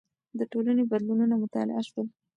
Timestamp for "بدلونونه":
0.91-1.35